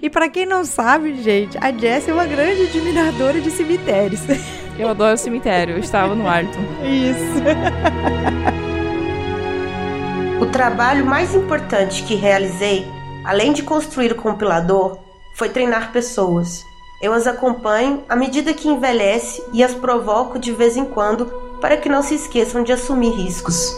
E 0.07 0.09
pra 0.09 0.29
quem 0.29 0.47
não 0.47 0.65
sabe, 0.65 1.21
gente, 1.21 1.59
a 1.61 1.73
Jessie 1.73 2.13
é 2.13 2.15
uma 2.15 2.27
grande 2.27 2.63
admiradora 2.63 3.41
de 3.41 3.51
cemitérios. 3.51 4.21
Eu 4.79 4.89
adoro 4.89 5.19
cemitério. 5.19 5.75
Eu 5.75 5.81
estava 5.81 6.15
no 6.15 6.29
Arlington. 6.29 6.61
Isso. 6.85 7.43
O 10.41 10.47
trabalho 10.47 11.05
mais 11.05 11.35
importante 11.35 12.05
que 12.05 12.15
realizei, 12.15 12.87
além 13.25 13.53
de 13.55 13.63
construir 13.63 14.13
o 14.13 14.17
compilador, 14.17 14.99
foi 15.35 15.49
treinar 15.49 15.93
pessoas. 15.93 16.63
Eu 17.03 17.13
as 17.13 17.27
acompanho 17.27 18.05
à 18.09 18.15
medida 18.15 18.55
que 18.55 18.69
envelhece 18.69 19.43
e 19.53 19.65
as 19.65 19.75
provoco 19.75 20.39
de 20.39 20.53
vez 20.53 20.77
em 20.77 20.85
quando 20.85 21.27
para 21.61 21.77
que 21.79 21.89
não 21.89 22.03
se 22.03 22.15
esqueçam 22.15 22.63
de 22.63 22.71
assumir 22.71 23.11
riscos. 23.11 23.77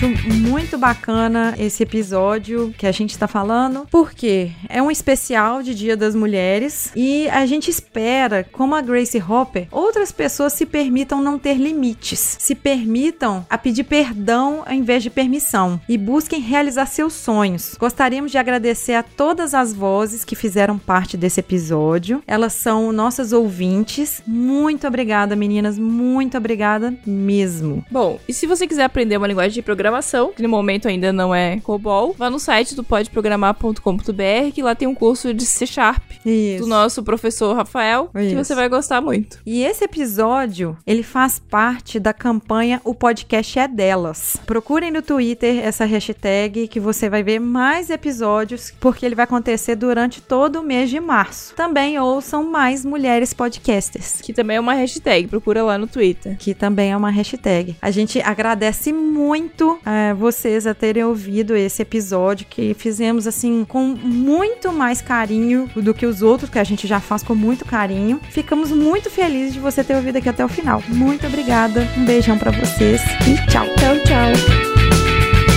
Eu 0.00 0.10
acho 0.10 0.17
muito 0.32 0.76
bacana 0.76 1.54
esse 1.58 1.82
episódio 1.82 2.74
que 2.76 2.86
a 2.86 2.92
gente 2.92 3.10
está 3.10 3.26
falando, 3.26 3.86
porque 3.90 4.50
é 4.68 4.82
um 4.82 4.90
especial 4.90 5.62
de 5.62 5.74
Dia 5.74 5.96
das 5.96 6.14
Mulheres 6.14 6.92
e 6.94 7.28
a 7.28 7.46
gente 7.46 7.70
espera, 7.70 8.44
como 8.52 8.74
a 8.74 8.80
Grace 8.80 9.18
Hopper, 9.18 9.68
outras 9.70 10.12
pessoas 10.12 10.52
se 10.52 10.66
permitam 10.66 11.22
não 11.22 11.38
ter 11.38 11.54
limites, 11.54 12.36
se 12.38 12.54
permitam 12.54 13.46
a 13.48 13.56
pedir 13.56 13.84
perdão 13.84 14.62
ao 14.66 14.72
invés 14.72 15.02
de 15.02 15.10
permissão 15.10 15.80
e 15.88 15.96
busquem 15.96 16.40
realizar 16.40 16.86
seus 16.86 17.12
sonhos. 17.12 17.76
Gostaríamos 17.78 18.30
de 18.30 18.38
agradecer 18.38 18.94
a 18.94 19.02
todas 19.02 19.54
as 19.54 19.72
vozes 19.72 20.24
que 20.24 20.36
fizeram 20.36 20.78
parte 20.78 21.16
desse 21.16 21.40
episódio. 21.40 22.22
Elas 22.26 22.52
são 22.52 22.92
nossas 22.92 23.32
ouvintes. 23.32 24.22
Muito 24.26 24.86
obrigada, 24.86 25.36
meninas. 25.36 25.78
Muito 25.78 26.36
obrigada 26.36 26.94
mesmo. 27.06 27.84
Bom, 27.90 28.18
e 28.28 28.32
se 28.32 28.46
você 28.46 28.66
quiser 28.66 28.84
aprender 28.84 29.16
uma 29.16 29.26
linguagem 29.26 29.54
de 29.54 29.62
programação, 29.62 30.17
que 30.26 30.42
no 30.42 30.48
momento 30.48 30.88
ainda 30.88 31.12
não 31.12 31.34
é 31.34 31.60
COBOL, 31.60 32.14
vá 32.18 32.28
no 32.28 32.38
site 32.38 32.74
do 32.74 32.82
podeprogramar.com.br, 32.84 34.52
que 34.52 34.62
lá 34.62 34.74
tem 34.74 34.88
um 34.88 34.94
curso 34.94 35.32
de 35.32 35.46
C 35.46 35.66
Sharp 35.66 36.02
Isso. 36.26 36.64
do 36.64 36.68
nosso 36.68 37.02
professor 37.02 37.54
Rafael, 37.54 38.10
que 38.12 38.20
Isso. 38.20 38.36
você 38.36 38.54
vai 38.54 38.68
gostar 38.68 39.00
muito. 39.00 39.38
E 39.46 39.62
esse 39.62 39.84
episódio, 39.84 40.76
ele 40.86 41.02
faz 41.02 41.38
parte 41.38 41.98
da 42.00 42.12
campanha 42.12 42.80
O 42.84 42.94
Podcast 42.94 43.58
é 43.58 43.68
Delas. 43.68 44.36
Procurem 44.46 44.90
no 44.90 45.02
Twitter 45.02 45.64
essa 45.64 45.84
hashtag 45.84 46.68
que 46.68 46.80
você 46.80 47.08
vai 47.08 47.22
ver 47.22 47.38
mais 47.38 47.90
episódios, 47.90 48.72
porque 48.80 49.04
ele 49.06 49.14
vai 49.14 49.24
acontecer 49.24 49.76
durante 49.76 50.20
todo 50.20 50.60
o 50.60 50.62
mês 50.62 50.90
de 50.90 51.00
março. 51.00 51.54
Também 51.54 51.98
ouçam 51.98 52.44
mais 52.44 52.84
mulheres 52.84 53.32
podcasters. 53.32 54.20
Que 54.20 54.32
também 54.32 54.56
é 54.56 54.60
uma 54.60 54.74
hashtag, 54.74 55.28
procura 55.28 55.62
lá 55.62 55.78
no 55.78 55.86
Twitter. 55.86 56.36
Que 56.38 56.54
também 56.54 56.92
é 56.92 56.96
uma 56.96 57.10
hashtag. 57.10 57.76
A 57.80 57.90
gente 57.90 58.20
agradece 58.20 58.92
muito 58.92 59.78
eh, 60.08 60.14
vocês 60.14 60.66
a 60.66 60.74
terem 60.74 61.04
ouvido 61.04 61.56
esse 61.56 61.82
episódio 61.82 62.46
que 62.48 62.74
fizemos 62.74 63.26
assim 63.26 63.64
com 63.64 63.84
muito 63.84 64.72
mais 64.72 65.00
carinho 65.00 65.68
do 65.76 65.94
que 65.94 66.06
os 66.06 66.22
outros 66.22 66.50
que 66.50 66.58
a 66.58 66.64
gente 66.64 66.86
já 66.86 67.00
faz 67.00 67.22
com 67.22 67.34
muito 67.34 67.64
carinho. 67.64 68.20
Ficamos 68.30 68.70
muito 68.70 69.10
felizes 69.10 69.54
de 69.54 69.60
você 69.60 69.84
ter 69.84 69.94
ouvido 69.94 70.16
aqui 70.16 70.28
até 70.28 70.44
o 70.44 70.48
final. 70.48 70.82
Muito 70.88 71.26
obrigada. 71.26 71.86
Um 71.96 72.04
beijão 72.04 72.38
pra 72.38 72.50
vocês 72.50 73.00
e 73.26 73.34
tchau. 73.50 73.66
Tchau, 73.76 73.96
tchau. 74.04 74.68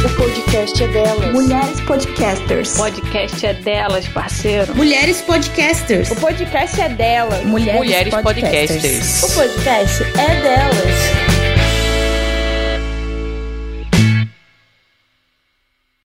O 0.03 0.09
podcast 0.15 0.83
é 0.83 0.87
delas. 0.87 1.31
Mulheres 1.31 1.79
Podcasters. 1.81 2.75
Podcast 2.75 3.45
é 3.45 3.53
delas, 3.53 4.07
parceiro. 4.07 4.75
Mulheres 4.75 5.21
Podcasters. 5.21 6.09
O 6.09 6.15
podcast 6.15 6.81
é 6.81 6.89
dela. 6.89 7.37
Mulheres, 7.45 8.13
Podcasters. 8.13 9.23
O 9.23 9.33
podcast 9.35 10.03
é 10.03 10.41
delas. 10.41 11.30